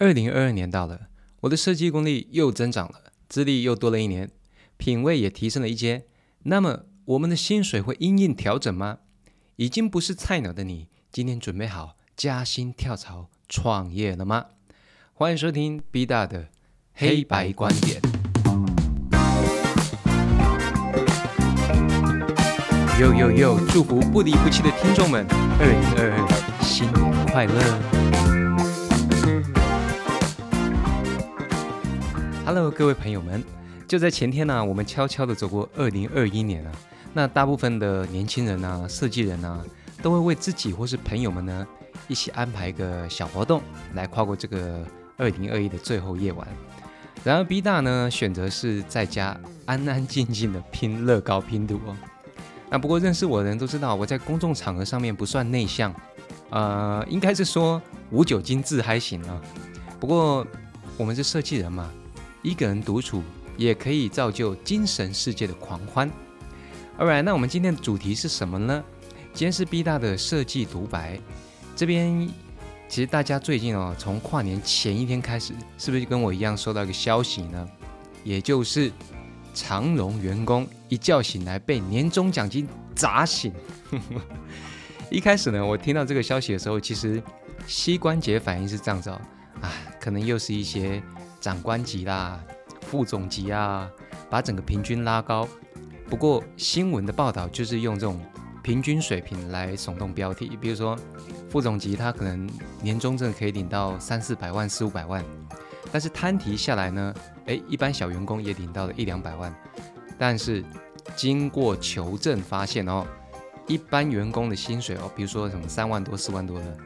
[0.00, 1.08] 二零二二年到了，
[1.40, 4.30] 我的设计功力又增长了，资历又多了一年，
[4.76, 6.04] 品味也提升了一阶。
[6.44, 8.98] 那么，我们的薪水会因应调整吗？
[9.56, 14.46] 已经不是菜鸟的你，今天准备好加薪跳槽创业了吗？
[15.14, 16.46] 欢迎收听 B 大的
[16.92, 18.00] 黑白观点。
[23.00, 23.58] 呦呦呦！
[23.66, 25.26] 祝福不离不弃的听众们，
[25.58, 28.17] 二零二二新年快乐
[32.48, 33.44] ！Hello，各位朋友们，
[33.86, 36.72] 就在前天呢，我们悄悄的走过二零二一年啊。
[37.12, 39.62] 那大部分的年轻人啊，设计人啊，
[40.00, 41.66] 都会为自己或是朋友们呢，
[42.06, 43.60] 一起安排一个小活动，
[43.92, 44.82] 来跨过这个
[45.18, 46.48] 二零二一的最后夜晚。
[47.22, 51.94] 然而 B 大呢，选择是在家安安静静的拼乐高拼图哦。
[52.70, 55.94] 那不过认识我的人都知道，我在公众场合上面不算内向，
[56.48, 59.38] 呃，应该是说无酒精自嗨型啊。
[60.00, 60.46] 不过
[60.96, 61.92] 我们是设计人嘛。
[62.42, 63.22] 一个人独处
[63.56, 66.10] 也可以造就精神世界的狂欢。
[66.98, 68.84] All right，那我们今天的主题是什么呢？
[69.34, 71.18] 今天是 B 大的设计独白。
[71.76, 72.28] 这边
[72.88, 77.68] 其实大家最近哦，从跨年前一天开始，是不是就跟我一样收到一个消息呢？
[78.24, 78.90] 也就是
[79.54, 83.52] 长荣员工一觉醒来被年终奖金砸醒。
[85.10, 87.22] 一开始呢，我听到这个消息的时候，其实
[87.66, 89.20] 膝关节反应是这样子哦，
[89.60, 91.02] 啊，可能又是一些。
[91.40, 92.42] 长官级啦，
[92.82, 93.90] 副总级啊，
[94.28, 95.48] 把整个平均拉高。
[96.08, 98.20] 不过新闻的报道就是用这种
[98.62, 100.98] 平均水平来耸动标题，比如说
[101.50, 102.48] 副总级他可能
[102.82, 105.24] 年终真的可以领到三四百万、四五百万，
[105.92, 107.14] 但是摊提下来呢，
[107.46, 109.54] 诶，一般小员工也领到了一两百万。
[110.18, 110.64] 但是
[111.14, 113.06] 经过求证发现哦，
[113.66, 116.76] 一般员工的薪水哦，比如说什么三万多、四万多的，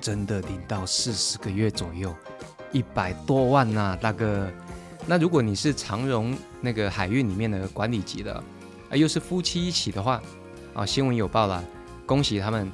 [0.00, 2.14] 真的领到四十个月左右。
[2.72, 4.50] 一百多万呐，大哥。
[5.06, 8.34] 那如果你是长荣那个海运里面的管理级的，
[8.90, 10.20] 啊，又是夫妻一起的话，
[10.74, 11.64] 啊，新闻有报了，
[12.04, 12.70] 恭喜他们，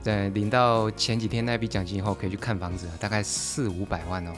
[0.00, 4.32] 在领到前几天那笔奖金以后，可以去看房子，大概四五百万哦。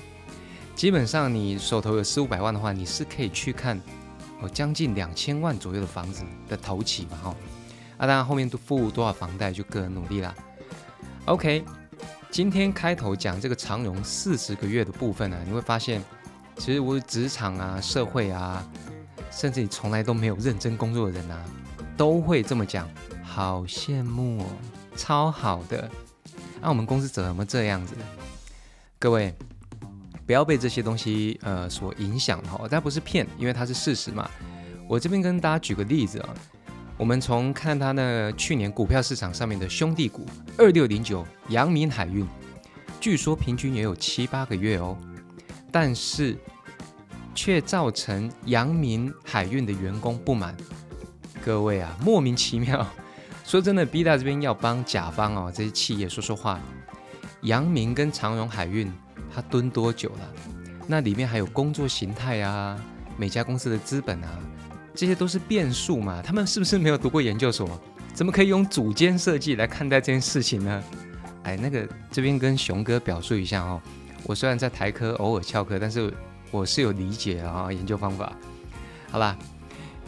[0.75, 3.81] 基本上你手头有四五百万的话，你是可以去看
[4.41, 7.37] 哦，将近两千万左右的房子的头期嘛，哈。
[7.99, 10.35] 啊，当然后面都付多少房贷就个人努力啦。
[11.27, 11.65] OK。
[12.31, 16.01] 今天开头讲这个长荣四十个月的部分呢，你会发现，
[16.57, 18.65] 其实我职场啊、社会啊，
[19.33, 21.45] 甚至你从来都没有认真工作的人啊，
[21.97, 22.89] 都会这么讲，
[23.25, 24.47] 好羡慕哦，
[24.95, 25.91] 超好的。
[26.61, 27.97] 那我们公司怎么这样子？
[28.97, 29.35] 各位
[30.25, 34.31] 不要被这些东西呃所影响哈，但不是骗，因为它是事实嘛。
[34.89, 36.29] 我这边跟大家举个例子啊。
[37.01, 40.27] 我们从看它呢去年股票市场上面的兄弟股
[40.59, 42.29] 二六零九阳明海运，
[43.01, 44.95] 据说平均也有七八个月哦，
[45.73, 46.37] 但是
[47.35, 50.55] 却造成阳明海运的员工不满。
[51.43, 52.87] 各位啊，莫名其妙。
[53.47, 56.61] 说真的，B 大这边要帮甲方哦这些企业说说话。
[57.45, 58.93] 阳明跟长荣海运，
[59.35, 60.35] 它蹲多久了？
[60.87, 62.79] 那里面还有工作形态啊，
[63.17, 64.39] 每家公司的资本啊。
[65.01, 66.21] 这些都是变数嘛？
[66.21, 67.81] 他们是不是没有读过研究所？
[68.13, 70.85] 怎么可以用组间设计来看待这件事情呢？
[71.45, 73.81] 哎，那个这边跟熊哥表述一下哦，
[74.25, 76.13] 我虽然在台科偶尔翘课，但是
[76.51, 78.31] 我是有理解啊研究方法。
[79.11, 79.35] 好啦，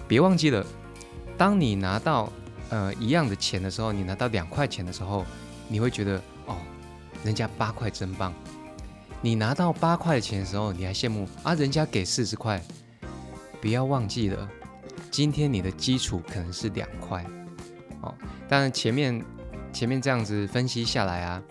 [0.06, 0.62] 别忘记了，
[1.38, 2.31] 当你拿到
[2.69, 5.25] 呃一样的钱的时候，你拿到两块钱的时候，
[5.69, 6.58] 你会觉得哦，
[7.25, 8.31] 人家八块真棒。
[9.22, 12.62] 你拿到八块钱的时候，你还羡慕啊，人家给四十块。
[13.58, 14.47] 不要忘记了。
[15.12, 17.22] 今天你的基础可能是两块，
[18.00, 18.14] 哦，
[18.48, 19.22] 当然前面
[19.70, 21.42] 前面这样子分析下来啊，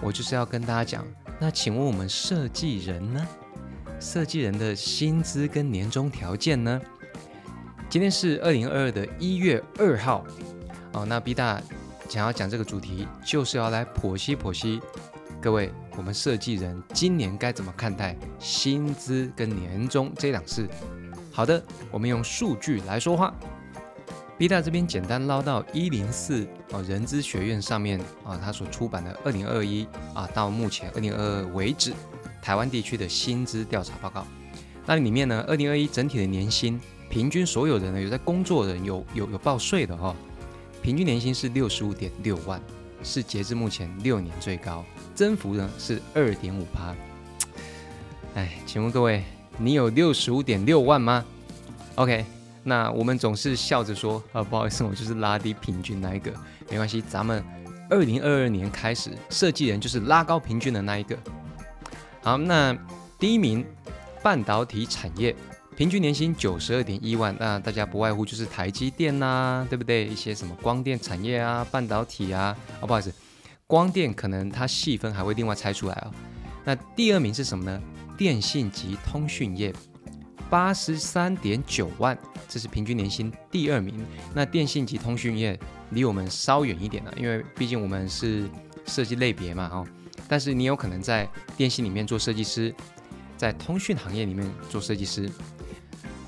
[0.00, 1.04] 我就是要跟大家讲，
[1.40, 3.26] 那请问我们设计人呢？
[3.98, 6.80] 设计人的薪资跟年终条件呢？
[7.90, 10.24] 今天是二零二二的一月二号，
[10.92, 11.60] 哦，那 B 大
[12.08, 14.80] 想要讲这个主题，就是要来剖析剖析
[15.42, 20.68] 各位，我们设计人今年该怎么看待薪资跟年终这两事。
[21.34, 21.60] 好的，
[21.90, 23.34] 我们用数据来说话。
[24.38, 29.84] B 大这边简单捞到一零四哦，人资学院上面啊，他所出版的二零二一
[30.14, 31.92] 啊，到目前二零二二为止，
[32.40, 34.24] 台湾地区的薪资调查报告。
[34.86, 40.14] 那里面呢，二零二一整体的年薪平均，所有人呢有在工作的人有有有报税的哈，
[40.82, 42.60] 平均年薪是六十五点六万，
[43.02, 44.84] 是截至目前六年最高，
[45.16, 46.94] 增幅呢是二点五趴。
[48.36, 49.24] 哎，请问各位。
[49.56, 51.24] 你有六十五点六万吗
[51.94, 52.24] ？OK，
[52.62, 56.32] 那我们总是笑着说啊，不好意思，我就是拉低平均那一个，
[56.68, 57.42] 没关系，咱们
[57.88, 61.16] 二零二二年开始，设计人就是拉高平均的那一个。
[62.22, 62.76] 好，那
[63.18, 63.64] 第一名
[64.22, 65.34] 半导体产业，
[65.76, 70.06] 平均年薪九十二点一万，那大家不外乎就是台积电呐，对不对？
[70.06, 73.12] 一些什么光电产业啊，半导体啊，哦，不好意思，
[73.66, 76.10] 光电可能它细分还会另外拆出来啊。
[76.64, 77.80] 那第二名是什么呢？
[78.16, 79.72] 电信及通讯业，
[80.48, 82.16] 八十三点九万，
[82.48, 84.04] 这是平均年薪第二名。
[84.34, 85.58] 那电信及通讯业
[85.90, 88.48] 离我们稍远一点了，因为毕竟我们是
[88.86, 89.86] 设计类别嘛，哦。
[90.28, 92.74] 但是你有可能在电信里面做设计师，
[93.36, 95.30] 在通讯行业里面做设计师。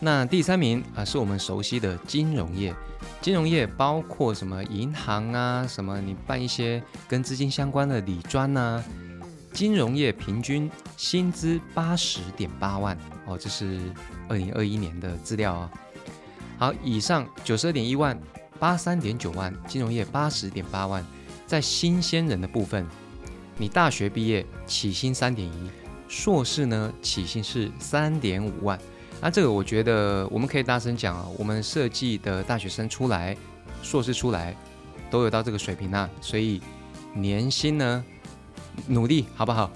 [0.01, 2.75] 那第三名啊，是我们熟悉的金融业。
[3.23, 8.85] 金融业包括什么银行啊，什么你办一些跟资金相关的理专呐。
[9.57, 12.95] 金融业平均薪资八十点八万
[13.25, 13.81] 哦，这是
[14.29, 15.71] 二零二一年的资料啊。
[16.59, 18.21] 好，以上九十二点一万，
[18.59, 21.03] 八三点九万，金融业八十点八万，
[21.47, 22.87] 在新鲜人的部分。
[23.57, 25.71] 你大学毕业起薪三点一，
[26.07, 28.79] 硕士呢起薪是三点五万，
[29.23, 33.35] 那这个我觉得我们可以大声讲啊，我们设计的大学生出来，
[33.83, 34.55] 硕士出来
[35.11, 36.61] 都有到这个水平啊，所以
[37.15, 38.05] 年薪呢
[38.87, 39.71] 努力好不好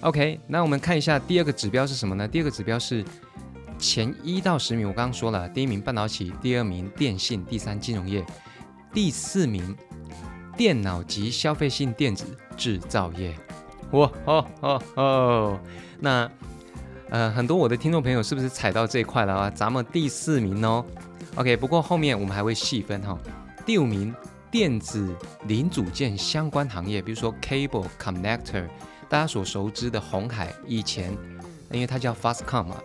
[0.00, 2.26] ？OK，那我们看一下第二个指标是什么呢？
[2.28, 3.04] 第二个指标是
[3.78, 8.24] 前一到十名，我刚刚说了，第一名半导体，第二名电信，第三金融业，
[8.92, 9.76] 第四名。
[10.56, 12.24] 电脑及消费性电子
[12.56, 13.36] 制造业，
[13.90, 15.60] 哇哦哦哦，
[16.00, 16.26] 那
[17.10, 19.50] 呃很多我的听众朋友是不是踩到这一块了啊？
[19.50, 20.82] 咱们第四名哦
[21.34, 23.18] ，OK，不过后面我们还会细分哈。
[23.66, 24.14] 第五名
[24.56, 25.14] 电子
[25.46, 28.66] 零组件相关行业，比如说 cable connector，
[29.06, 31.12] 大家所熟知的红海以前，
[31.70, 32.76] 因为它叫 Fastcom 嘛，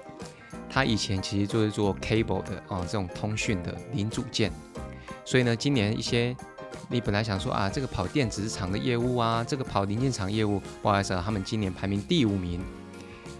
[0.69, 4.51] 它以前其实就是做 cable 的啊这种通讯的零组件，
[5.23, 6.35] 所以呢，今年一些。
[6.89, 12.61] 你本来想说啊，这个跑电子厂的业务啊，这个跑零件厂业务，不好意思啊，他们今年排名第五名，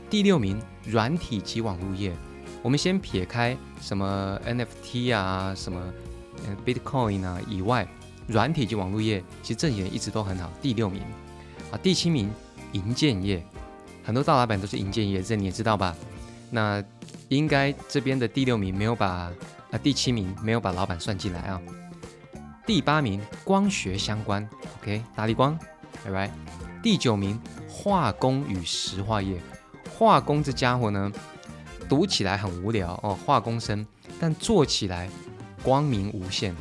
[0.10, 2.16] 第六名软体及网络业。
[2.62, 5.82] 我们先撇开什么 NFT 啊，什么
[6.66, 7.86] Bitcoin 啊以外，
[8.32, 11.02] 软体及网络业其实这几年一直都很好，第六名。
[11.72, 12.32] 啊，第七名
[12.72, 13.46] 银建业，
[14.04, 15.96] 很多大老板都是银建业，这你也知道吧？
[16.50, 16.84] 那
[17.30, 19.32] 应该这边的第六名没有把
[19.72, 21.62] 啊，第七名没有把老板算进来啊。
[22.66, 24.48] 第八名光学相关
[24.82, 25.58] ，OK，大力光
[26.04, 26.30] 拜拜。
[26.84, 27.40] 第九名
[27.70, 29.40] 化工与石化业，
[29.98, 31.12] 化工这家伙呢，
[31.88, 33.86] 读起来很无聊哦，化工生，
[34.20, 35.10] 但做起来
[35.64, 36.56] 光明无限，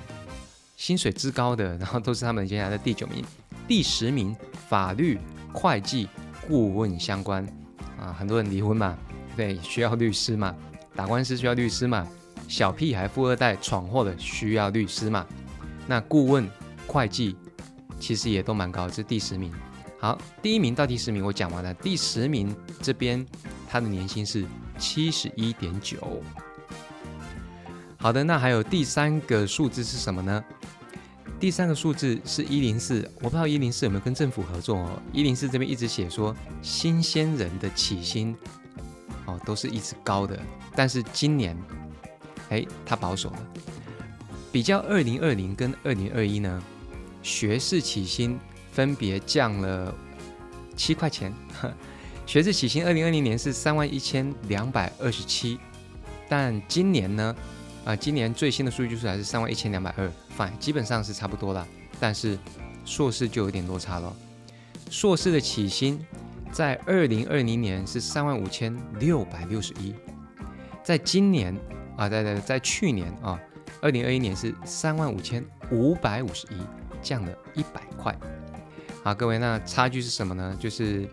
[0.81, 3.23] 薪水之高的， 然后都是他们接下来的第九名。
[3.69, 4.35] 第十名
[4.67, 5.19] 法律
[5.53, 6.09] 会计
[6.49, 7.47] 顾问相关
[8.01, 8.97] 啊，很多人离婚嘛，
[9.37, 10.57] 对，需要律师嘛，
[10.97, 12.09] 打官司需要律师嘛，
[12.49, 15.27] 小屁孩富二代闯祸的需要律师嘛。
[15.87, 16.49] 那顾问、
[16.87, 17.37] 会计
[17.99, 19.53] 其实也都蛮高，这第十名。
[19.99, 23.25] 好，第一名到第十名我讲完了，第十名这边
[23.69, 24.47] 他的年薪是
[24.79, 26.23] 七十一点九。
[28.03, 30.43] 好的，那还有第三个数字是什么呢？
[31.39, 35.03] 第三个数字是一零四，我不知道一零四有没有跟政府合作哦。
[35.13, 38.35] 一零四这边一直写说新鲜人的起薪
[39.27, 40.41] 哦都是一直高的，
[40.75, 41.55] 但是今年
[42.49, 43.47] 哎他保守了。
[44.51, 46.63] 比较二零二零跟二零二一呢，
[47.23, 48.39] 学士起薪
[48.73, 49.95] 分别降了
[50.75, 51.31] 七块钱。
[52.25, 55.59] 学士起薪二零二零年是三万一千两百二十七，
[56.31, 57.37] 但今年呢，
[57.85, 61.67] 啊，今年最新的数据就是还是三万一千两百二，fine，基本上是差不多了。
[61.99, 62.39] 但是
[62.85, 64.15] 硕士就有点落差了。
[64.91, 65.99] 硕士的起薪
[66.53, 69.95] 在二零二零年是三万五千六百六十一，
[70.83, 71.57] 在今年
[71.97, 73.41] 啊，在在在去年啊。
[73.83, 76.57] 二零二一年是三万五千五百五十一，
[77.01, 78.15] 降了一百块。
[79.03, 80.55] 好，各位，那差距是什么呢？
[80.61, 81.09] 就是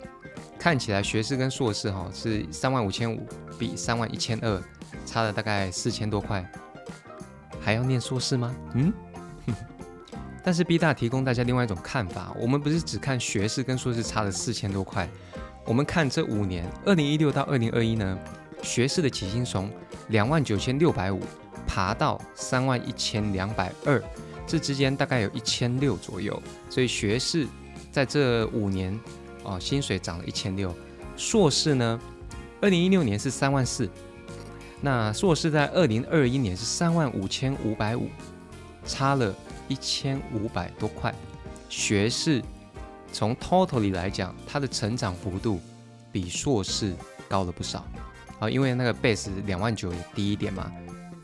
[0.60, 3.26] 看起来学士跟硕士哈是三万五千五
[3.58, 4.62] 比三万一千二
[5.08, 6.46] 差了大概四千多块，
[7.60, 8.54] 还要念硕士吗？
[8.76, 8.94] 嗯，
[10.44, 15.10] 但是 B 大提供大家另外一种看法，我们不是只看学士跟硕士差了四千多块，
[15.66, 18.20] 我们看这五年，二零一六到二零二一呢，
[18.62, 19.72] 学士的起薪从
[20.10, 21.22] 两万九千六百五。
[21.70, 24.02] 爬到三万一千两百二，
[24.48, 27.46] 这之间大概有一千六左右，所以学士
[27.92, 28.98] 在这五年
[29.44, 30.74] 哦，薪水涨了一千六。
[31.18, 32.00] 硕士呢，
[32.62, 33.88] 二零一六年是三万四，
[34.82, 38.10] 那硕士在二零二一年是三万五千五百五，
[38.86, 39.34] 差了
[39.68, 41.14] 一千五百多块。
[41.70, 42.42] 学士
[43.12, 45.60] 从 total 里来讲，它的成长幅度
[46.12, 46.94] 比硕士
[47.28, 47.86] 高了不少
[48.40, 50.72] 啊，因为那个 base 两万九也低一点嘛。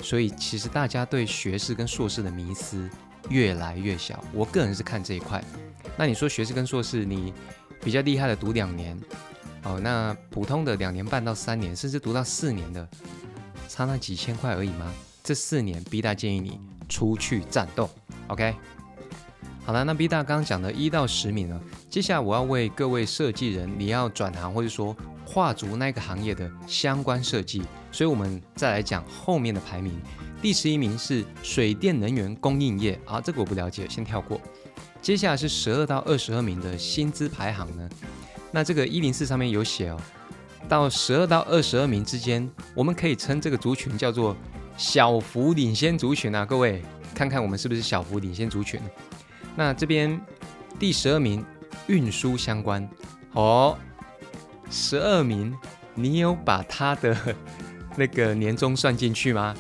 [0.02, 2.90] 所以其实大家对学士跟硕士的迷思
[3.30, 5.42] 越来越小，我个人是看这一块。
[5.96, 7.34] 那你说学士跟硕士，你
[7.82, 9.00] 比较厉害的读两年，
[9.64, 12.86] 哦，那普通的两年半到三年，甚至读到四年的，
[13.74, 14.94] 差那几千块而已吗？
[15.24, 17.90] 这四年，B 大建议你出去战斗
[18.28, 18.54] ，OK？
[19.66, 30.00] 好了，那 B 大刚刚讲的一到十名呢，接下来我要为各位设计人，你要转行或者说跨足那个行业的相关设计，所以我们再来讲后面的排名。
[30.40, 34.40] 第十一名是水电能源供应业，啊，这个我不了解，先跳过。
[35.02, 37.90] 接下来是十二到二十二名的薪资排行呢，
[38.52, 40.00] 那这个一零四上面有写哦，
[40.68, 44.36] 到十二到二十二名之间，我们可以称这个族群叫做
[44.78, 46.82] 小幅领先族群啊，各位
[47.14, 48.80] 看看我们是不是小幅领先族群？
[49.56, 50.20] 那这边
[50.80, 51.46] 第十二名
[51.88, 52.88] 运输相关
[53.34, 53.78] 哦，
[54.72, 55.56] 十二名，
[55.94, 57.16] 你有把他的
[57.96, 59.56] 那个年终算进去吗？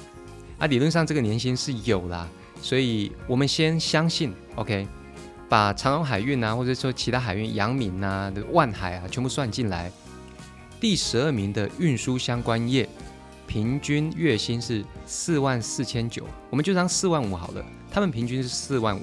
[0.57, 2.27] 啊，理论上这个年薪是有啦，
[2.59, 4.87] 所以我们先相信，OK，
[5.47, 9.91] 把长荣海运啊，或者说其他海运、阳明啊、万海啊，全部算进来。
[10.83, 12.85] 第十二名的运输相关业，
[13.47, 17.65] 平均月薪是四万四千九，我们就当四万五好了。
[17.89, 19.01] 他们平均是四万五，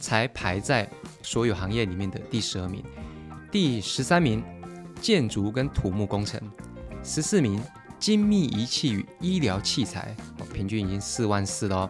[0.00, 0.90] 才排在
[1.22, 2.82] 所有行业里面的第十二名。
[3.52, 4.42] 第十三名，
[5.00, 6.40] 建筑跟土木工程，
[7.04, 7.62] 十四名。
[8.00, 10.14] 精密仪器与医疗器材，
[10.52, 11.88] 平均已经四万四了。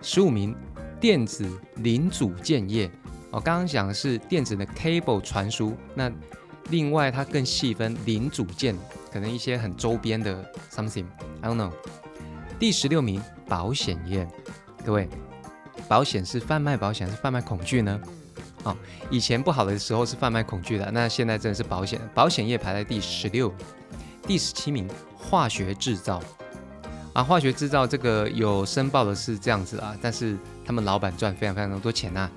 [0.00, 0.56] 十五名
[0.98, 2.90] 电子零组件业，
[3.30, 6.10] 我，刚刚讲的是电子的 cable 传输，那
[6.70, 8.76] 另外它更细分零组件，
[9.12, 11.72] 可能一些很周边的 something，I don't know。
[12.58, 14.26] 第十六名保险业，
[14.84, 15.08] 各位，
[15.88, 18.00] 保险是贩卖保险还是贩卖恐惧呢？
[18.62, 18.76] 哦，
[19.10, 23.52] 以前不好的时候是贩卖恐惧的，那现在真的是保险，保险业排在第十六。
[24.26, 24.86] 第十七名，
[25.16, 26.22] 化学制造
[27.14, 32.30] 啊，化学制造这个有申报的是这样子啊，但是他们老板赚非常非常多钱呐，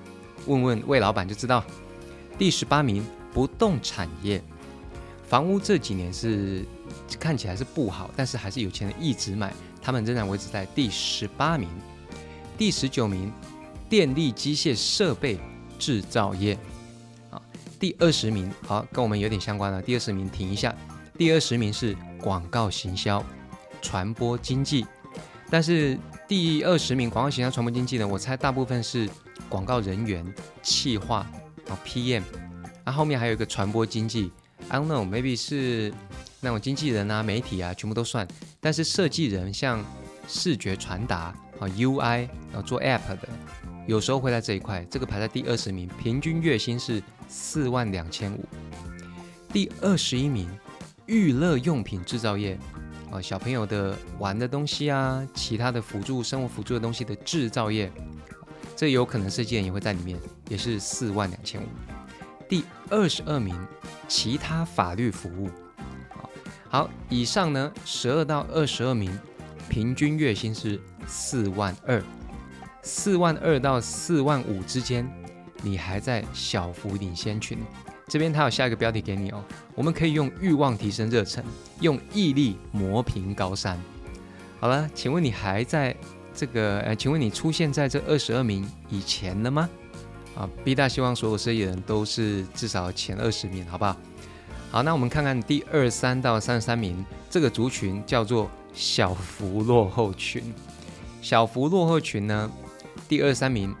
[0.46, 1.62] 问问魏老板就知道。
[2.36, 4.40] 第十八名，不动产业，
[5.28, 6.64] 房屋这几年是
[7.18, 11.68] 看起来是不好，但是还是有钱人一直买，他们仍然维持在第十八名。
[12.56, 13.32] 第十九名，
[13.88, 15.40] 电力机械设备
[15.76, 16.56] 制造业
[17.30, 17.42] 啊，
[17.80, 20.72] 第二十名，好，跟我们有点相关了，第二十名停一下。
[21.18, 23.24] 第二十名是广告行销、
[23.82, 24.86] 传播经济，
[25.50, 25.98] 但是
[26.28, 28.06] 第二十名广告行销、传播经济呢？
[28.06, 29.08] 我猜大部分是
[29.48, 30.24] 广告人员、
[30.62, 31.18] 企划
[31.68, 32.22] 啊 PM，
[32.84, 34.30] 那后面还有一个传播经济
[34.68, 35.92] ，I don't know，maybe 是
[36.40, 38.28] 那种经纪人啊、媒体啊，全部都算。
[38.60, 39.84] 但是设计人像
[40.28, 43.28] 视觉传达啊 UI，然后做 App 的，
[43.86, 48.44] 有时候会在这一块，这个排在第二十名，平均月薪是四万两千五。
[49.52, 50.48] 第二十一名。
[51.06, 52.58] 娱乐用品制造业，
[53.10, 57.92] 啊，小朋友的玩的东西啊，其他的辅助生活辅助的东西的制造业，
[58.74, 61.66] 这有可能设计人也会在里面，也是四万两千五。
[62.54, 63.52] 第二十二名，
[64.06, 65.50] 其他法律服务，
[66.68, 69.10] 好，以上呢，十二到二十二名，
[69.68, 72.00] 平均月薪是四万二，
[72.80, 75.04] 四万二到四万五之间，
[75.64, 77.58] 你还在小幅领先群。
[78.06, 79.42] 这边他有下一个标题给你哦，
[79.74, 81.44] 我们可以用欲望提升热忱，
[81.80, 83.76] 用毅力磨平高山。
[84.60, 85.92] 好了，请问你还在
[86.32, 86.78] 这个？
[86.82, 89.68] 呃，请问你出现在这二十二名以前了吗？
[90.36, 93.96] 啊，B 大希望所有设计人都是至少前二十名，好不好？
[94.70, 100.42] 好，那我们看看第二三到三十三名这个族群叫做小幅落后群。
[101.22, 102.50] 小幅落后群呢，
[103.08, 103.74] 第二三名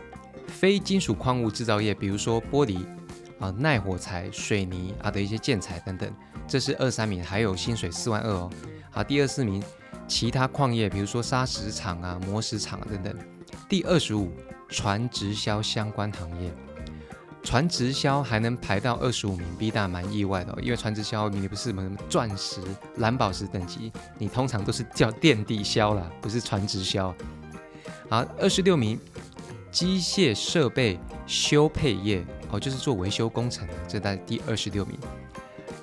[0.46, 2.78] 非金属矿物制造业，比如说玻璃。
[3.40, 6.08] 啊，耐火材、水泥啊的一些建材等等，
[6.46, 8.48] 这是二三名，还有薪水四万二哦。
[8.92, 9.60] 好，第二四名，
[10.06, 13.12] 其他矿业，比如说砂石厂啊、磨石厂等等。
[13.68, 14.30] 第二十五，
[14.74, 16.50] 船直销相关行业，
[17.44, 22.60] 船直销还能排到二十五名，B 大蛮意外的哦，因为船直销你不是什么钻石、
[22.96, 27.14] 蓝宝石等级，你通常都是叫垫底销啦，不是船直销。
[28.10, 28.98] 好，二十六名，
[29.70, 32.26] 机械设备修配业。
[32.50, 34.98] 哦，就是做维修工程的，这在第二十六名。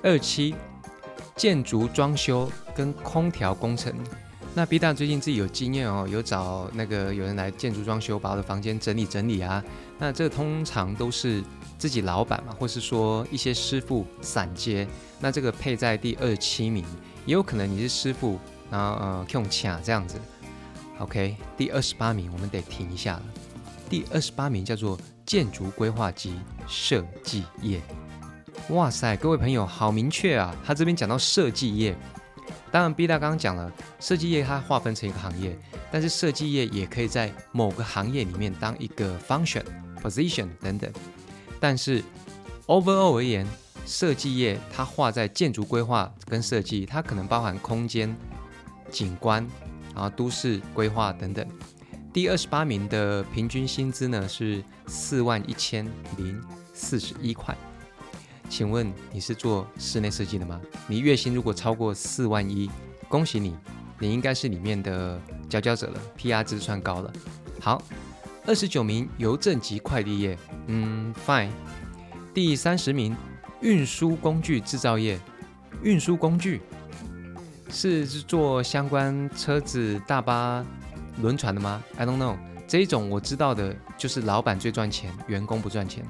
[0.02, 0.54] 二七，
[1.34, 3.94] 建筑装修跟空调工程。
[4.54, 9.62] 那 B 大最近自己有经验哦，有找那个有人来建筑装修，把我的房间整理整理啊。
[9.98, 11.42] 那这通常都是
[11.78, 14.86] 自己老板嘛，或是说一些师傅散接。
[15.20, 16.84] 那这个配在第二十七名，
[17.24, 18.38] 也有可能你是师傅，
[18.70, 20.18] 然后呃用卡这样子。
[20.98, 23.22] OK，第二十八名我们得停一下了。
[23.88, 24.98] 第二十八名叫做。
[25.24, 26.34] 建筑规划及
[26.66, 27.80] 设计业，
[28.70, 30.54] 哇塞，各位朋友好明确啊！
[30.64, 31.96] 他这边讲到设计业，
[32.72, 35.56] 当然 B 大刚刚讲了，设计业它划分成一个行业，
[35.90, 39.62] 但是设计业也可以在某个行业里面当一个 function、
[40.02, 40.90] position 等等。
[41.60, 42.02] 但是
[42.66, 43.46] overall 而言，
[43.86, 48.16] 设计业，它划在建筑规划跟设计，它可能包含空间、
[48.90, 49.46] 景观，
[49.94, 51.46] 然后都市规划等等。
[52.10, 55.86] 第二十八名的平均薪资呢是四万一千
[56.16, 57.54] 零四十一块。
[58.52, 60.60] 请问你是做室内设计的吗？
[60.86, 62.70] 你月薪如果超过四万一，
[63.08, 63.56] 恭喜你，
[63.98, 65.18] 你应该是里面的
[65.48, 67.10] 佼佼者了，PR 值算高了。
[67.58, 67.82] 好，
[68.46, 71.48] 二十九名邮政及快递业，嗯，fine。
[72.34, 73.16] 第三十名
[73.62, 75.18] 运输工具制造业，
[75.82, 76.60] 运输工具
[77.70, 80.62] 是做相关车子、大巴。
[81.22, 82.36] 轮船的吗？I don't know。
[82.68, 86.06] 这一种我知道的就是老板最赚钱，员工不赚钱。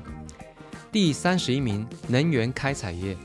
[0.92, 3.16] 第三十一名能源开采业，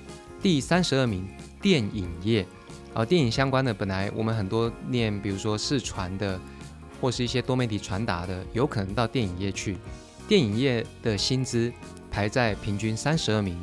[0.41, 1.27] 第三十二名
[1.61, 2.47] 电影业。
[2.93, 6.39] 啊，电影相关的本来我们很多念，比如说视传的，
[7.01, 9.77] 或是一些多媒体传达的，有可能到电影业去。
[10.29, 11.71] 电影业的薪资
[12.09, 13.59] 排在平均三十二名，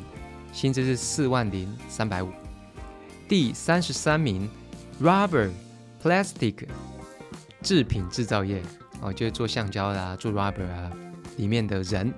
[0.53, 2.29] 薪资是四万零三百五。
[3.27, 4.47] 第三十三名
[5.01, 5.49] rubber
[6.03, 6.67] plastic。
[7.63, 8.61] 制品制造业
[9.01, 10.91] 哦，就是做橡胶的啊、做 rubber 啊，
[11.37, 12.13] 里面的人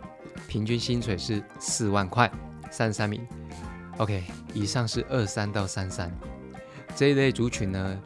[0.47, 2.31] 平均薪水是四万块，
[2.69, 3.25] 三十三名。
[3.97, 6.11] OK，以上是二三到三三
[6.95, 8.01] 这一类族群呢，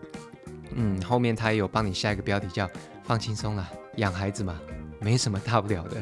[0.76, 2.70] 嗯，后面他也有帮你下一个标题叫
[3.04, 4.60] “放轻松了，养孩子嘛，
[5.00, 5.98] 没什么大不了的”。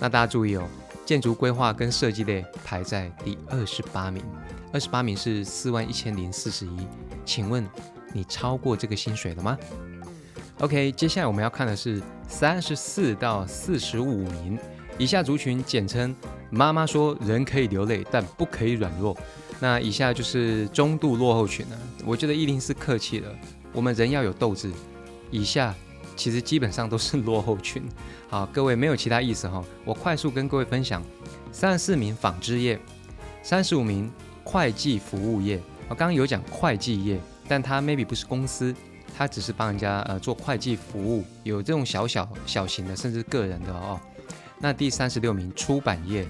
[0.00, 0.66] 那大家注意哦，
[1.04, 4.24] 建筑规划跟设计类排在第二十八名，
[4.72, 6.86] 二十八名是四万一千零四十一。
[7.26, 7.68] 请问
[8.12, 9.58] 你超过这个薪水了吗
[10.60, 14.58] ？OK，接下来我们要看的是三十四到四十五名
[15.00, 16.14] 以下族群，简称
[16.50, 19.16] 妈妈说人可以流泪，但不可以软弱。
[19.58, 21.78] 那以下就是中度落后群了。
[22.04, 23.34] 我觉得一定是客气了，
[23.72, 24.70] 我们人要有斗志。
[25.30, 25.74] 以下
[26.14, 27.82] 其实基本上都是落后群。
[28.28, 31.02] 好，各位没有其他意思哈，我快速跟各位分享：
[31.50, 32.78] 三十四名纺织业，
[33.42, 34.12] 三十五名
[34.44, 35.58] 会计服务业。
[35.88, 38.74] 我刚刚有讲会计业，但它 maybe 不是公司。
[39.16, 43.98] 他只是帮人家呃做会计服务，有这种小小小型的，甚至个人的哦。
[44.60, 46.28] 那第三十六名出版业，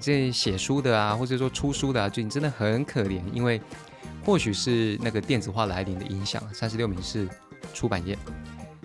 [0.00, 3.60] 这写书的啊，或者说出书的啊，最近真的很可怜，因为
[4.24, 6.42] 或许是那个电子化来临的影响。
[6.54, 7.28] 三十六名是
[7.74, 8.16] 出版业，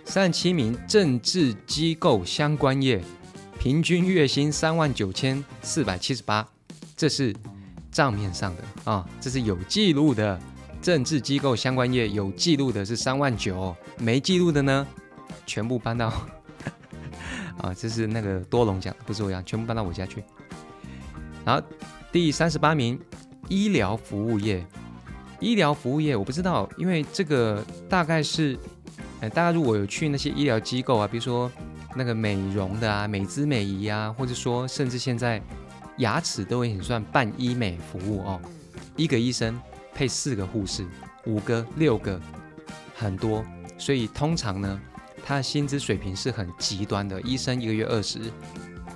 [0.04, 3.04] 三十七名政治机构相关业，
[3.60, 6.48] 平均月薪三万九千四百七十八，
[6.98, 7.36] 这是
[7.92, 10.40] 账面上的啊，这是有记录的。
[10.82, 14.86] 政治机构相关业有记录的是三万九，没记录的呢，
[15.48, 16.14] 全部搬到
[17.58, 20.24] 啊，这是那个多隆讲，不是我讲，全部搬到我家去。
[21.44, 21.62] 然后
[22.12, 23.00] 第三十八名，
[23.50, 24.66] 医疗服务业，
[25.40, 28.58] 医疗服务业我不知道，因为这个大概是，
[29.22, 31.52] 呃，大家如果有去那些医疗机构啊，比如说
[31.96, 35.42] 那个美容的啊，美姿美仪啊，或者说甚至现在
[35.98, 38.42] 牙齿都已经算半医美服务哦，
[38.96, 39.60] 一个医生。
[39.98, 40.86] 配四个护士，
[41.26, 42.20] 五个、六个，
[42.98, 43.46] 很多，
[43.78, 44.82] 所以通常呢，
[45.28, 47.20] 他的薪资水平是很极端的。
[47.22, 48.20] 医生一个月二十，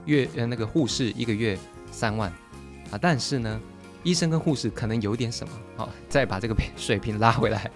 [0.05, 1.57] 月呃那个护士一个月
[1.91, 2.31] 三万
[2.91, 2.99] 啊。
[3.01, 3.59] 但是呢，
[4.03, 7.69] 医生跟护士可能有点什么，好，再把这个水平拉回来。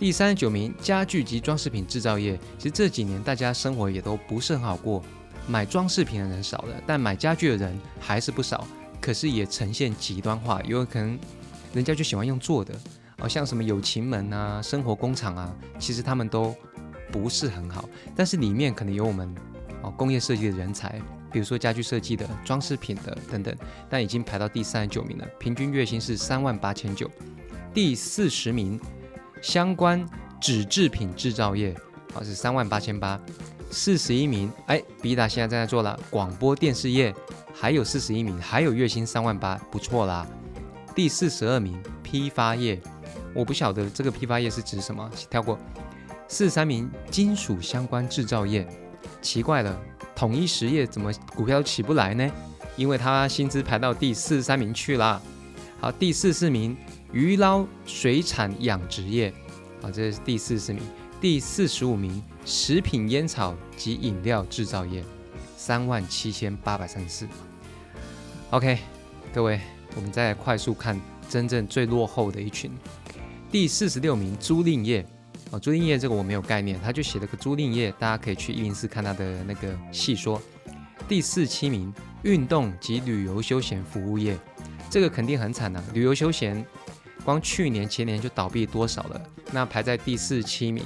[0.00, 2.36] 第三十九名，家具及装饰品制造业。
[2.58, 5.00] 其实这几年大家生活也都不是很好过，
[5.46, 8.66] 买装饰品的人少了，但买家具的人还是不少。
[9.00, 11.18] 可是也呈现极端化，有可能。
[11.72, 12.74] 人家就喜欢用做的，
[13.18, 16.52] 哦，像什么友情门啊、生活工厂啊，其实他们都
[17.10, 19.34] 不是很好，但是里面可能有我们
[19.82, 21.00] 哦工业设计的人才，
[21.32, 23.54] 比如说家具设计的、装饰品的等等，
[23.88, 27.10] 但已经排到第三十九名了，平均月薪是三万八千九。
[27.72, 28.80] 第四十名
[29.40, 30.04] 相关
[30.40, 31.72] 纸制品制造业
[32.14, 33.20] 啊是三万八千八，
[33.70, 37.14] 四十一名哎，比达现在正在做了广播电视业，
[37.54, 40.26] 还有四十一名，还有月薪三万八，不错啦。
[40.94, 42.80] 第四十二名批发业，
[43.32, 45.56] 我不晓得这个批发业是指什么，跳过。
[46.32, 48.64] 四十三名金属相关制造业，
[49.20, 49.82] 奇怪了，
[50.14, 52.30] 统一实业怎么股票起不来呢？
[52.76, 55.20] 因为它薪资排到第四十三名去了。
[55.80, 56.76] 好，第四十名
[57.12, 59.34] 鱼捞水产养殖业，
[59.82, 60.80] 好，这是第四十名。
[61.20, 65.04] 第四十五名食品烟草及饮料制造业，
[65.56, 67.28] 三万七千八百三十四。
[68.50, 68.78] OK，
[69.34, 69.60] 各位。
[69.96, 70.96] 我们再快速看
[71.28, 72.70] 真正最落后的一群，
[73.50, 75.04] 第四十六名租赁业
[75.50, 80.40] 哦，租赁业这个我没有概念，他就写了个租赁业，大家可以去一零四看他的那个细说。
[81.08, 84.38] 第四七名运动及旅游休闲服务业，
[84.88, 86.64] 这个肯定很惨呐，旅游休闲
[87.24, 89.20] 光去年前年就倒闭多少了？
[89.52, 90.84] 那排在第四七名，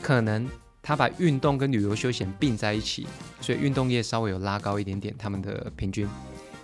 [0.00, 0.48] 可能
[0.80, 3.06] 他把运动跟旅游休闲并在一起，
[3.40, 6.08] 所以运动业稍微有拉高一点点他们的平均。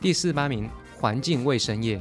[0.01, 0.68] 第四八名。
[0.99, 2.01] 环境卫生业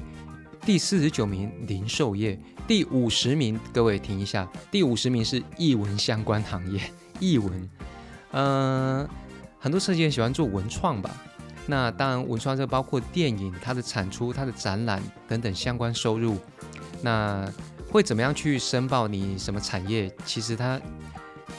[0.66, 6.82] 第四十九名零售业，第五十名，各位停一下，第五十名是译文相关行业，
[7.20, 7.70] 译文，
[8.32, 9.08] 嗯，
[9.60, 11.12] 很多设计人喜欢做文创吧？
[11.68, 16.38] 那当然，文创这包括电影、它的产出、它的展览等等相关收入。
[17.04, 17.48] 那
[17.92, 20.12] 会怎么样去申报你什么产业？
[20.26, 20.82] 其实它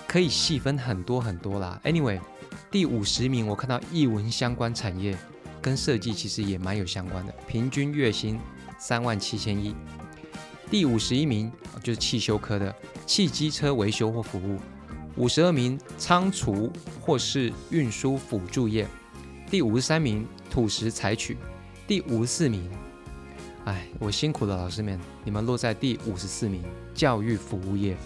[0.09, 1.81] 可以细分很多很多啦。
[1.85, 2.19] Anyway，
[2.73, 5.17] 第五十名我看到译文相关产业
[5.63, 8.37] 跟设计其实也蛮有相关的，平均月薪。
[8.87, 9.75] 三万七千一，
[10.71, 11.51] 第五十一名
[11.83, 12.73] 就是汽修科的
[13.05, 14.61] 汽机车维修或服务，
[15.17, 18.87] 五十二名仓储或是运输辅助业，
[19.51, 21.37] 第五十三名土石采取，
[21.85, 22.71] 第五十四名，
[23.65, 26.63] 哎，我辛苦了，老师们，你们落在第五十四名
[26.95, 27.97] 教育服务业，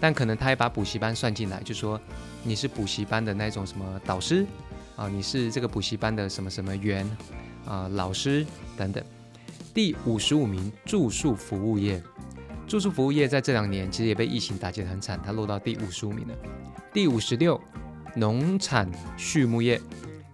[0.00, 2.00] 但可能他也把补习班算进来，就说
[2.42, 4.46] 你是补习班的那种什么导师
[4.96, 7.06] 啊，你是这个补习班的什么什么员
[7.66, 9.04] 啊，老师等等。
[9.72, 12.02] 第五十五名住宿服务业，
[12.66, 16.34] 住宿服务业在这两年其实也被疫情打击得很惨，它落到第五十五名了。
[16.92, 17.60] 第五十六，
[18.16, 19.80] 农产畜牧业。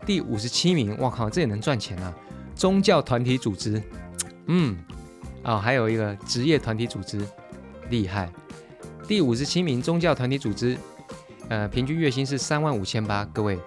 [0.06, 2.14] 第五十七名，哇靠，这也能赚钱啊！
[2.54, 3.82] 宗教团体组织，
[4.46, 4.76] 嗯，
[5.42, 7.26] 哦，还有一个职业团体组织，
[7.90, 8.32] 厉害。
[9.08, 10.78] 第五十七名宗教团体组织，
[11.48, 13.58] 呃，平均月薪是三万五千八，各位，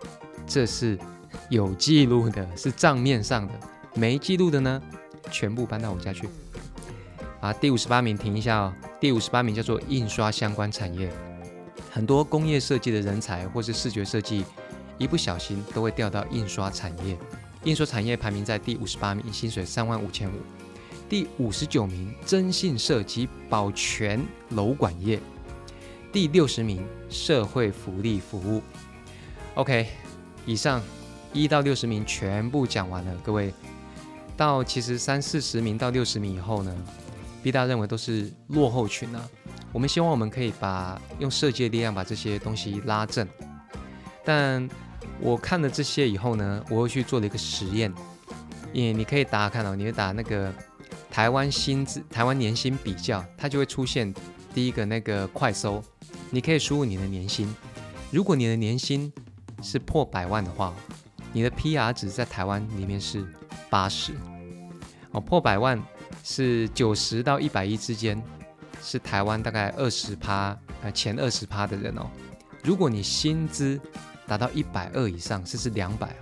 [0.47, 0.97] 这是
[1.49, 3.53] 有记录的，是账面上的，
[3.95, 4.81] 没记录的呢？
[5.31, 6.27] 全部搬到我家去
[7.41, 7.53] 啊！
[7.53, 8.73] 第五十八名停一下哦。
[8.99, 11.09] 第五十八名叫做印刷相关产业，
[11.89, 14.45] 很多工业设计的人才或是视觉设计，
[14.97, 17.17] 一不小心都会掉到印刷产业。
[17.63, 20.33] 印刷产业排名在第五十八名，薪水三万五千五。
[21.07, 25.19] 第五十九名征信社及保全楼管业。
[26.11, 28.61] 第六十名社会福利服务。
[29.55, 29.87] OK，
[30.45, 30.81] 以上
[31.33, 33.53] 一到六十名全部讲完了，各位。
[34.39, 36.73] 到其实三四十名到六十名以后呢
[37.43, 39.21] ，B 大认为都是落后群啊。
[39.73, 43.27] 我们希望我们可以把用设计的力量把这些东西拉正。
[44.23, 44.65] 但
[45.19, 47.93] 我看了这些以后呢，我又去做了一个实验。
[48.71, 50.53] 你你可以打看到，你会打那个
[51.11, 54.13] 台湾薪资、台湾年薪比较，它就会出现
[54.53, 55.83] 第一个那个快搜。
[56.29, 57.53] 你可以输入你的年薪，
[58.09, 59.11] 如果你的年薪
[59.61, 60.73] 是破百万的话，
[61.33, 63.27] 你的 PR 值在台湾里面是。
[63.71, 64.13] 八十
[65.11, 65.81] 哦，破百万
[66.23, 68.21] 是九十到一百一之间，
[68.81, 72.09] 是台湾大概二十趴呃前二十趴的人哦。
[72.63, 73.79] 如果你薪资
[74.27, 76.15] 达到一百二以上，甚至两百，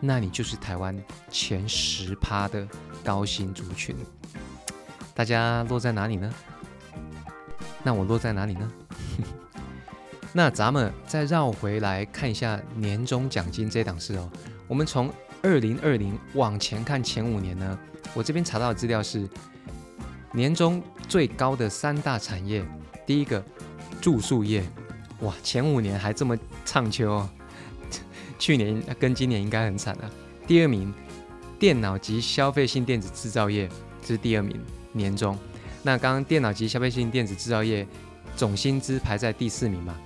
[0.00, 0.96] 那你就是台湾
[1.30, 2.66] 前十趴的
[3.04, 3.94] 高薪族群。
[5.14, 6.32] 大家落在哪里呢？
[7.82, 8.72] 那我落在哪里呢？
[10.32, 14.30] 那咱们再绕回来看一下年终奖金这档事哦。
[14.66, 17.78] 我们从二零二零往前看前五年呢，
[18.14, 19.28] 我这边查到的资料是
[20.32, 22.64] 年终最高的三大产业，
[23.06, 23.42] 第一个
[24.00, 24.62] 住宿业，
[25.20, 27.30] 哇，前五年还这么畅秋哦，
[28.38, 30.10] 去年跟今年应该很惨啊。
[30.46, 30.92] 第二名
[31.58, 33.68] 电脑及消费性电子制造业，
[34.02, 34.60] 这是第二名
[34.92, 35.38] 年终。
[35.82, 37.86] 那刚刚电脑及消费性电子制造业
[38.36, 39.96] 总薪资排在第四名嘛？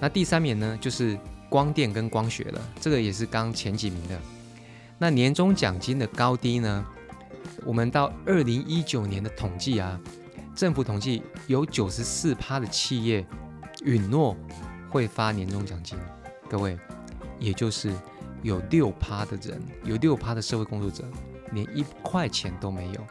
[0.00, 4.18] 那第三名呢就是光电跟光学了，这个也是刚前几名的。
[4.98, 6.86] 那年终奖金的高低呢？
[7.64, 10.00] 我们到二零一九年的统计啊，
[10.54, 13.24] 政府统计有九十四趴的企业
[13.84, 14.36] 允诺
[14.90, 15.98] 会发年终奖金，
[16.48, 16.78] 各位，
[17.38, 17.92] 也就是
[18.42, 21.04] 有六趴的人，有六趴的社会工作者
[21.52, 23.06] 连一块钱都没有。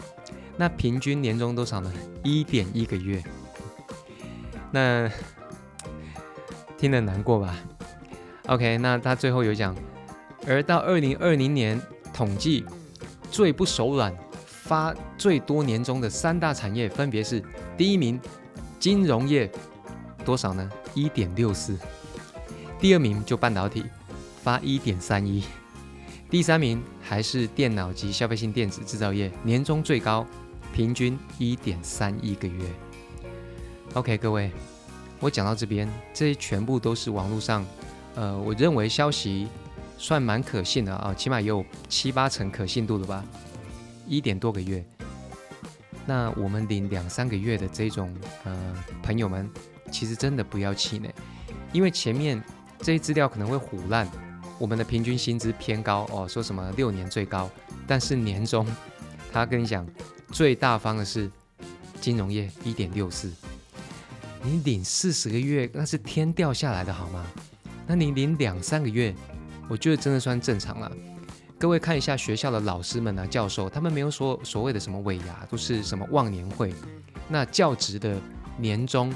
[0.58, 1.92] 那平均年终多少呢？
[2.24, 3.24] 一点一个月。
[4.70, 5.10] 那
[6.78, 7.58] 听得难过吧
[8.48, 9.76] ？OK，那他最后有讲。
[10.48, 11.80] 而到二零二零年
[12.14, 12.66] 统计，
[13.30, 14.16] 最不手软、
[14.72, 17.44] 发最多年终的三大产业分别是：
[17.76, 18.18] 第一名，
[18.80, 19.52] 金融业，
[20.24, 20.72] 多少呢？
[20.94, 21.76] 一点六四；
[22.80, 23.84] 第二名就半导体，
[24.42, 25.44] 发一点三一；
[26.30, 30.26] 第三名还是电脑及消费性电子制造业，年终最高，
[30.74, 32.64] 平均一点三一个月。
[33.96, 34.50] OK，各位，
[35.20, 37.66] 我讲到这边，这些全部都是网络上，
[38.16, 39.50] 呃，我认为消息。
[39.98, 43.24] 算蛮可信的啊，起码也有七八成可信度了吧？
[44.12, 44.84] 一点多个月，
[46.06, 49.50] 那我们领两三个月的这种呃朋友们，
[49.89, 51.10] 其实真的不要气馁，
[51.71, 52.43] 因为前面
[52.80, 54.06] 这些资料可能会唬烂，
[54.60, 57.50] 我们的平均薪资偏高哦，说什么六年最高，
[57.88, 58.67] 但是年终
[59.32, 59.88] 他跟你讲
[60.30, 61.32] 最大方的是
[62.02, 63.32] 金融业一点六四，
[64.43, 67.26] 你领四十个月那是天掉下来的好吗？
[67.88, 69.15] 那你领两三个月？
[69.69, 70.91] 我觉得真的算正常了。
[71.62, 76.74] 各位看一下学校的老师们啊，教授，他们没有说所谓的什么尾牙，都是什么忘年会。
[77.28, 78.19] 那教职的
[78.58, 79.13] 年终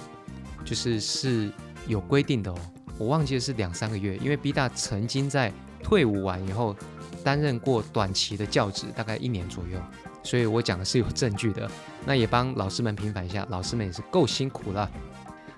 [0.64, 1.52] 就是是
[1.88, 2.56] 有规定的哦，
[3.00, 6.76] 我忘记了是两三个月，因为 B 大曾经在退伍完以后
[7.24, 9.80] 担任过短期的教职，大概一年左右，
[10.22, 11.68] 所以我讲的是有证据的。
[12.06, 14.88] 那也帮老师们平反一下，老师们也是够辛苦了。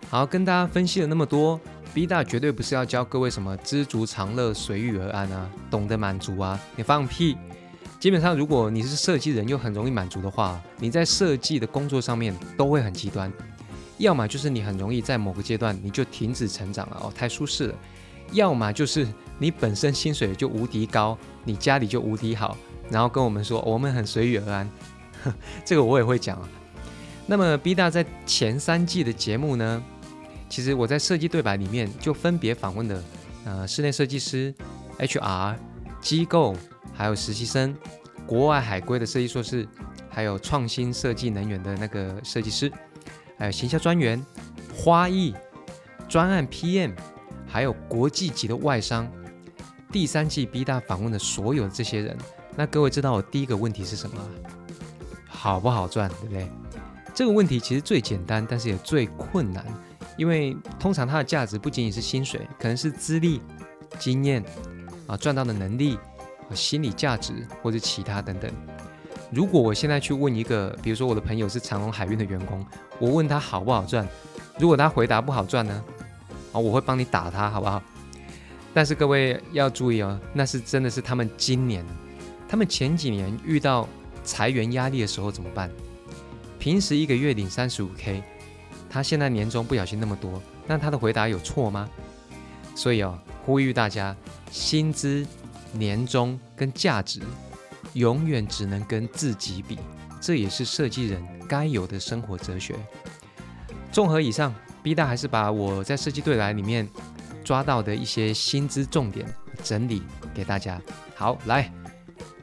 [0.10, 1.60] 好，跟大家分析了那么多。
[1.94, 7.36] B 大绝对不是要教各位什么知足常乐、随遇而安啊，懂得满足啊，你放屁！
[8.00, 13.32] 基本上，如果你是设计人又很容易满足的话，你在设计的工作上面都会很极端。
[13.98, 17.76] 要么就是你很容易在某个阶段你就停止成长了哦，太舒适了；
[18.32, 19.08] 要么就是
[19.40, 22.56] 你本身薪水就无敌高，你家里就无敌好，
[22.90, 24.70] 然后跟我们说我们很随遇而安。
[25.66, 26.48] 这个我也会讲啊。
[27.26, 29.84] 那么 B 大在前三季的节目呢？
[30.50, 33.04] 其实我在设计对白里面就分别访问了，
[33.46, 34.54] 呃，室内设计师、
[35.00, 35.56] HR、
[36.02, 36.56] 机构，
[36.94, 37.76] 还有实习生、
[38.26, 39.68] 国外海归的设计硕士，
[40.10, 42.72] 还有创新设计能源的那个设计师，
[43.38, 44.24] 还有行销专员、
[44.74, 45.36] 花艺、
[46.08, 46.94] 专案 PM，
[47.46, 49.10] 还有国际级的外商。
[49.92, 52.18] 第三季 B 大访问的所有这些人，
[52.56, 54.18] 那各位知道我第一个问题是什么？
[55.28, 56.50] 好不好赚，对不对？
[57.14, 59.66] 这个问题其实最简单，但是也最困难。
[60.18, 63.40] 因为通常它的价值不仅仅是薪水，可能是资历、
[64.00, 64.44] 经验
[65.06, 65.96] 啊，赚到的能力
[66.50, 68.52] 啊，心理价值或者其他等等。
[69.32, 72.66] 如果我现在去问一个，比如说我的朋友是长荣海运的员工，
[73.00, 74.08] 我问他好不好赚，
[74.58, 75.84] 如果他回答不好赚呢，
[76.52, 77.82] 啊，我会帮你打他，好不好？
[78.74, 81.86] 但是各位要注意哦，那是真的是他们今年，
[82.48, 83.88] 他们前几年遇到
[84.24, 85.70] 裁员压力的时候怎么办？
[86.58, 88.24] 平时一个月领三十五 K。
[88.90, 91.90] 他现在年终不小心那么多，那他的回答有错吗？
[92.76, 94.16] 所以哦，呼吁大家，
[94.52, 95.26] 薪资、
[95.72, 97.22] 年终跟价值，
[97.94, 99.80] 永远只能跟自己比，
[100.22, 102.76] 这也是设计人该有的生活哲学。
[103.92, 106.88] 综合以上，B 大还是把我在设计对来里面
[107.44, 109.26] 抓到的一些薪资重点
[109.64, 110.80] 整理给大家。
[111.16, 111.72] 好，来，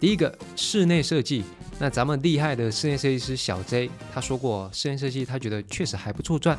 [0.00, 1.44] 第一个室内设计。
[1.78, 6.56] 那咱们厉害的室内设计师小 J 他说过，室内设计他觉得确实还不错赚，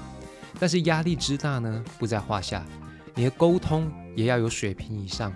[0.59, 2.63] 但是压力之大呢不在话下。
[3.15, 5.33] 你的沟通也要有水平以上。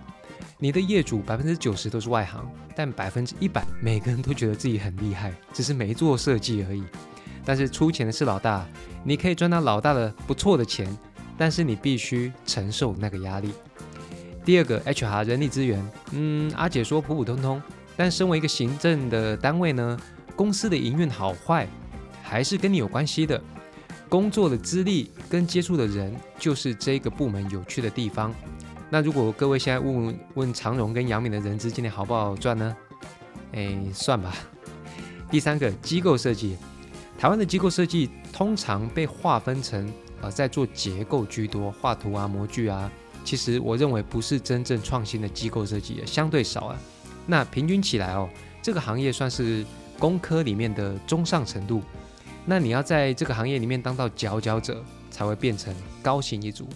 [0.57, 6.83] 你的业主百分之九十都是外行，但百分之一百每个人都觉得自己很厉害，只是没做设计而已。
[7.45, 8.67] 但是出钱的是老大，
[9.03, 10.85] 你可以赚到老大的不错的钱，
[11.37, 13.53] 但是你必须承受那个压力。
[14.43, 17.61] 第二个 HR 人力资源，嗯，阿姐说普普通通。
[17.99, 19.99] 但身为一个行政的单位呢，
[20.33, 21.67] 公司的营运好坏
[22.23, 23.43] 还是跟你有关系的。
[24.07, 28.33] 工作的资历跟接触的人，就是这个部门有趣的地方。
[28.89, 32.73] 那如果各位现在问问长荣跟杨敏的人资今年好不好赚呢？
[33.51, 34.33] 哎，算吧。
[35.29, 36.55] 第三个机构设计，
[37.17, 42.89] 台湾的机构设计通常被划分成呃在做结构居多，画图啊、模具啊。
[43.25, 46.79] 其实我认为不是真正创新的机构设计，相对少啊。
[47.29, 48.27] 那平均起来哦，
[48.59, 49.63] 这个行业算是
[49.99, 51.83] 工科里面的中上程度。
[52.43, 56.67] 那你要在这个行业里面当到佼佼者，才会变成高薪一族。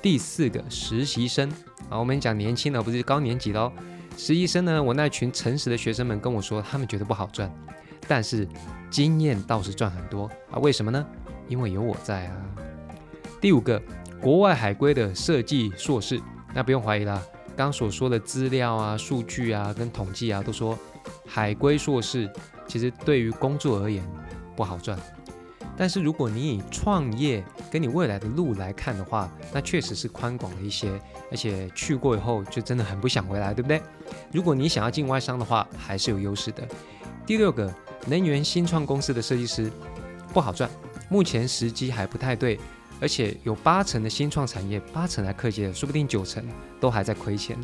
[0.00, 1.50] 第四个实习生
[1.90, 3.70] 啊，我们讲年轻的不是高年级的哦。
[4.16, 7.52] 实习生呢，我那群诚实的学生们跟我说，他们觉得不好赚，
[8.08, 8.48] 但是
[8.90, 10.58] 经验倒是赚很多啊。
[10.60, 11.06] 为什么呢？
[11.46, 12.36] 因为有我在啊。
[13.40, 13.80] 第五个
[14.20, 16.18] 国外海归的设计硕士，
[16.54, 17.22] 那不用怀疑啦。
[17.58, 20.78] 刚所说的资料啊、数据啊、跟统计啊，都说
[21.26, 22.30] 海归硕士
[22.68, 24.08] 其实对于工作而言
[24.54, 24.96] 不好赚。
[25.76, 30.88] 但是如果你以创业跟你未来的路来看的话，那确实是宽广了一些，
[31.32, 33.82] 而且去过以后就真的很不想回来，对不对？
[34.30, 36.62] 如果你想要进外商的话，还是有优势的。
[37.26, 37.74] 第六个，
[38.06, 39.68] 能源新创公司的设计师
[40.32, 40.70] 不好赚，
[41.08, 42.56] 目前时机还不太对。
[43.00, 46.44] 而且有八成的新创产业，八成来科技的，说不定九成
[46.80, 47.56] 都还在亏钱。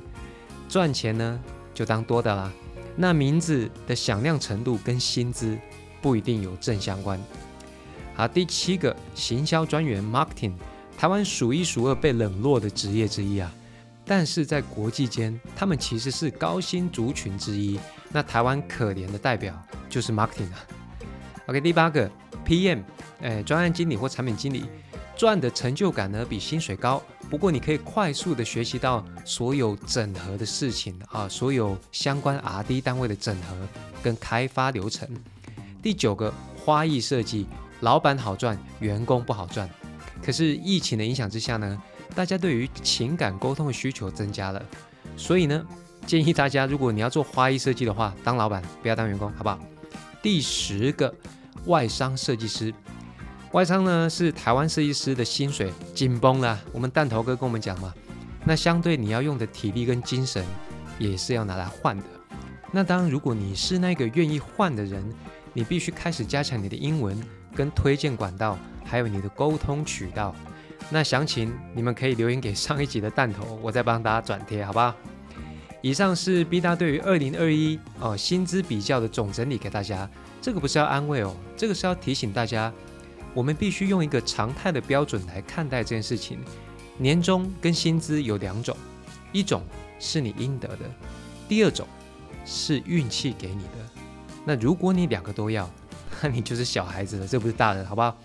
[0.68, 1.40] 赚钱呢，
[1.73, 2.53] 就当多的啦。
[2.97, 5.59] 那名字的响亮程度跟薪资
[6.01, 7.20] 不一定有正相关。
[8.14, 10.53] 好，第七个行销专员 （marketing），
[10.97, 13.53] 台湾数一数二被冷落的职业之一啊。
[14.07, 17.81] 但是在国际间，他们其实是高薪族群之一。
[18.12, 20.64] 那台湾可怜的代表就是 marketing 啊。
[21.47, 22.09] OK，第八个
[22.47, 22.83] PM，
[23.20, 24.66] 哎，专案经理或产品经理。
[25.16, 33.57] 赚的成就感呢比薪水高，不过你可以快速的学习到所有整合的事情啊，所有相关 R&D 单位的整合
[34.03, 35.09] 跟开发流程。
[35.81, 37.46] 第九个花艺设计，
[37.81, 39.68] 老板好赚，员工不好赚。
[40.22, 41.81] 可是疫情的影响之下呢，
[42.14, 44.62] 大家对于情感沟通的需求增加了，
[45.16, 45.64] 所以呢，
[46.07, 49.59] 建议大家，如果你要做花艺设计的话，当老板不要当员工，好不好？
[50.22, 51.14] 第十个，
[51.66, 52.74] 外商设计师。
[53.54, 56.60] 外商呢是台湾设计师的薪水紧绷了。
[56.72, 57.94] 我们弹头哥跟我们讲嘛，
[58.44, 60.44] 那相对你要用的体力跟精神
[60.98, 62.04] 也是要拿来换的。
[62.72, 65.08] 那当如果你是那个愿意换的人，
[65.52, 67.16] 你必须开始加强你的英文
[67.54, 70.34] 跟推荐管道，还有你的沟通渠道。
[70.90, 74.92] 那详情你们可以留言给上一集的弹头，我再帮大家转贴，好不好？
[75.80, 80.10] 以上是 B 大对于二零二一哦薪资比较的总整理给大家。
[80.42, 82.72] 这个不是要安慰哦，这个是要提醒大家。
[83.35, 86.38] 我们必须用一个常态的标准来看待这件事情。
[86.97, 88.77] 年终跟薪资有两种，
[89.33, 89.62] 一种
[89.99, 90.85] 是你应得的，
[91.49, 91.87] 第二种
[92.47, 94.03] 是运气给你的。
[94.44, 95.68] 那如果你两个都要，
[96.23, 98.16] 那你就是小孩子了，这不是大人，好不好？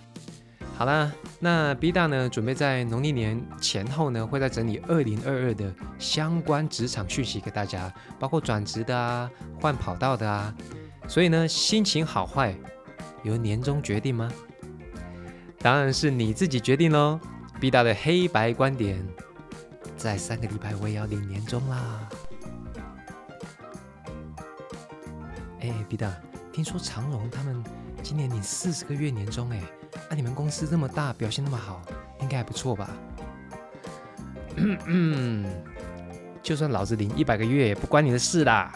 [0.77, 10.53] 好啦，那 B 大呢，准备在农历年前后呢，会在整理二零二二的相关职场讯息给大家，包括转职的啊，换跑道的啊。
[11.07, 12.55] 所以呢，心情好坏
[13.23, 14.31] 由年终决定吗？
[15.59, 17.19] 当然是你自己决定喽。
[17.59, 19.05] B 大的黑白观点，
[19.97, 22.07] 在三个礼拜我也要领年终啦。
[25.59, 26.09] 哎，B 大，
[26.53, 27.61] 听说长荣他们
[28.01, 29.61] 今年领四十个月年终，哎，
[30.09, 31.81] 那你们公司这么大，表现那么好，
[32.21, 32.89] 应该还不错吧？
[34.55, 35.63] 嗯嗯，
[36.41, 38.73] 就算老子领一百个月，也不关你的事啦。